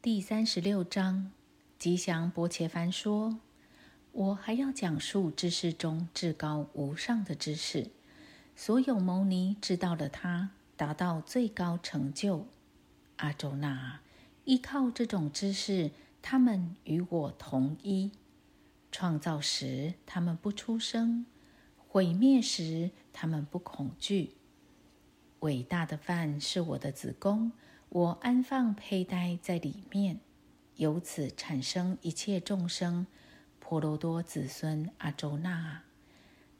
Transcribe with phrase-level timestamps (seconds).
[0.00, 1.32] 第三十六章，
[1.76, 3.40] 吉祥伯切凡说
[4.12, 7.90] ：“我还要讲述知识中至高无上的知识。
[8.54, 12.46] 所有牟尼知道了它，达到最高成就。
[13.16, 13.98] 阿周那
[14.44, 15.90] 依靠这种知识，
[16.22, 18.12] 他们与我同一。
[18.92, 21.24] 创造时，他们不出声；
[21.88, 24.34] 毁灭时，他们不恐惧。
[25.40, 27.50] 伟大的饭是我的子宫。”
[27.90, 30.20] 我安放佩戴在里面，
[30.76, 33.06] 由此产生一切众生，
[33.60, 35.82] 婆罗多子孙阿周那。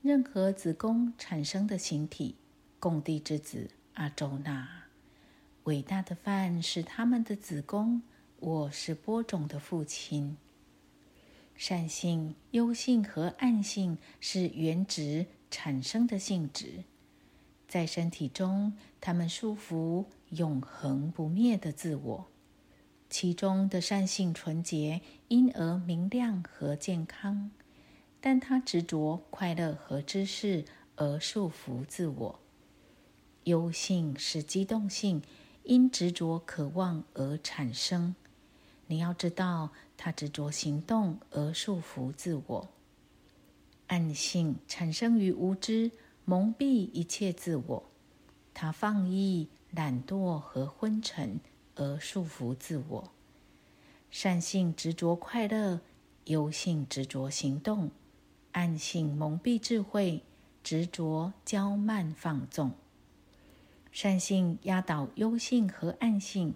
[0.00, 2.36] 任何子宫产生的形体，
[2.78, 4.66] 供地之子阿周那。
[5.64, 8.00] 伟大的饭是他们的子宫，
[8.40, 10.38] 我是播种的父亲。
[11.54, 16.84] 善性、优性和暗性是原质产生的性质。
[17.68, 22.26] 在身体中，他们束缚永恒不灭的自我。
[23.10, 27.50] 其中的善性纯洁，因而明亮和健康；
[28.20, 30.64] 但他执着快乐和知识，
[30.96, 32.40] 而束缚自我。
[33.44, 35.22] 忧性是机动性，
[35.64, 38.14] 因执着渴望而产生。
[38.86, 42.68] 你要知道，他执着行动而束缚自我。
[43.88, 45.90] 暗性产生于无知。
[46.30, 47.84] 蒙蔽一切自我，
[48.52, 51.40] 他放逸、懒惰和昏沉，
[51.74, 53.10] 而束缚自我。
[54.10, 55.80] 善性执着快乐，
[56.26, 57.90] 忧性执着行动，
[58.52, 60.22] 暗性蒙蔽智慧，
[60.62, 62.72] 执着骄慢放纵。
[63.90, 66.52] 善性压倒忧性和暗性，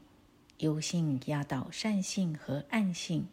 [0.58, 3.26] 忧性压倒善性和暗性，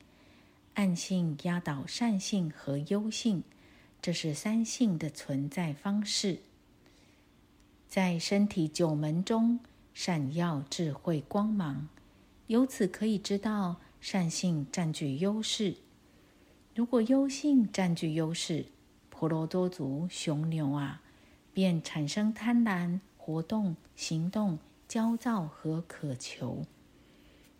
[0.75, 3.43] 暗性压倒善性和忧性。
[4.01, 6.39] 这是三性的存在方式，
[7.89, 9.59] 在身体九门中
[9.93, 11.89] 闪耀智慧光芒，
[12.47, 15.75] 由此可以知道善性占据优势。
[16.73, 18.67] 如果优性占据优势，
[19.09, 21.01] 婆罗多族雄牛啊，
[21.53, 24.57] 便产生贪婪、活动、行动、
[24.87, 26.65] 焦躁和渴求；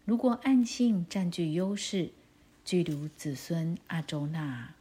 [0.06, 2.12] 如果暗性占据优势，
[2.64, 4.74] 具如子孙阿周那。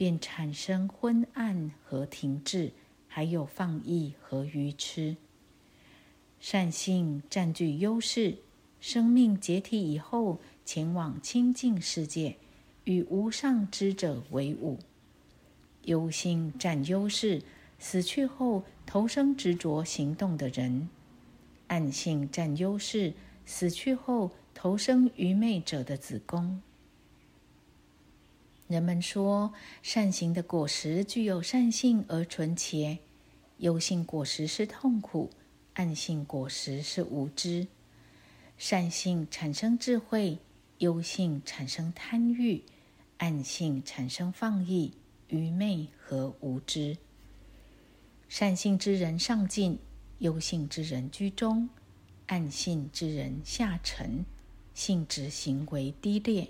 [0.00, 2.72] 便产生昏暗和停滞，
[3.06, 5.14] 还有放逸和愚痴。
[6.38, 8.38] 善性占据优势，
[8.80, 12.36] 生命解体以后，前往清净世界，
[12.84, 14.78] 与无上知者为伍。
[15.82, 17.42] 忧性占优势，
[17.78, 20.88] 死去后投生执着行动的人。
[21.66, 23.12] 暗性占优势，
[23.44, 26.62] 死去后投生愚昧者的子宫。
[28.70, 32.98] 人们说，善行的果实具有善性而纯洁；
[33.56, 35.28] 忧性果实是痛苦，
[35.74, 37.66] 暗性果实是无知。
[38.56, 40.38] 善性产生智慧，
[40.78, 42.62] 忧性产生贪欲，
[43.16, 44.94] 暗性产生放逸、
[45.26, 46.96] 愚昧和无知。
[48.28, 49.80] 善性之人上进，
[50.20, 51.68] 忧性之人居中，
[52.26, 54.24] 暗性之人下沉，
[54.74, 56.46] 性质行为低劣。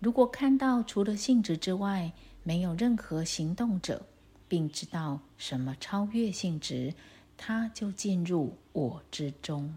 [0.00, 2.12] 如果看到除了性质之外
[2.42, 4.06] 没有任何行动者，
[4.48, 6.94] 并知道什么超越性质，
[7.36, 9.74] 他就进入我之中。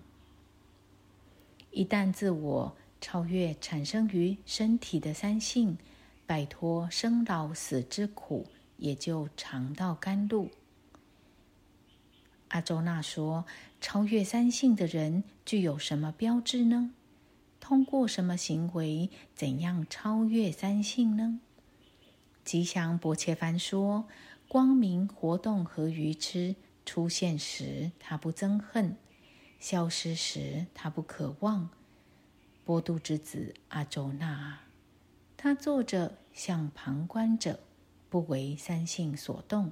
[1.71, 5.77] 一旦自我超越产生于身体的三性，
[6.25, 8.47] 摆脱生老死之苦，
[8.77, 10.49] 也就尝到甘露。
[12.47, 13.45] 阿周那说
[13.81, 16.91] ：“超越三性的人具有什么标志呢？”
[17.63, 21.39] 通过什么行为，怎样超越三性呢？
[22.43, 24.05] 吉祥伯切凡说：
[24.49, 28.97] 光明活动和愚痴出现时，他不憎恨；
[29.61, 31.69] 消失时，他不渴望。
[32.65, 34.59] 波度之子阿周那，
[35.37, 37.61] 他坐着像旁观者，
[38.09, 39.71] 不为三性所动。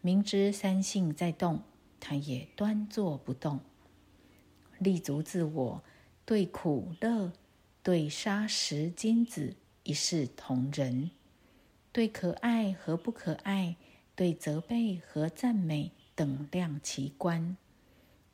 [0.00, 1.64] 明知三性在动，
[1.98, 3.58] 他也端坐不动，
[4.78, 5.82] 立足自我。
[6.28, 7.32] 对苦乐，
[7.82, 11.08] 对杀食金子一视同仁；
[11.90, 13.76] 对可爱和不可爱，
[14.14, 17.56] 对责备和赞美等量齐观，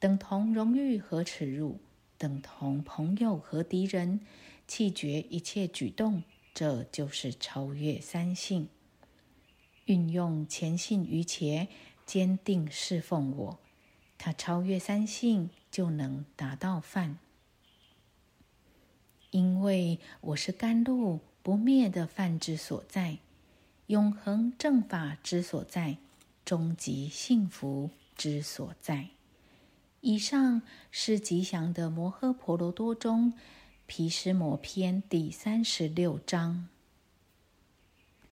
[0.01, 1.79] 等同荣誉和耻辱，
[2.19, 4.19] 等同朋友和敌人，
[4.67, 8.69] 弃绝一切举动，这就是超越三性。
[9.85, 11.69] 运用前信于前，
[12.05, 13.59] 坚定侍奉我，
[14.19, 17.21] 他超越三性，就能达到犯。
[19.35, 23.19] 因为我是甘露不灭的饭之所在，
[23.89, 25.97] 永恒正法之所在，
[26.45, 29.09] 终极幸福之所在。
[30.01, 33.33] 以上是吉祥的摩诃婆罗多中
[33.87, 36.69] 毗湿摩篇第三十六章。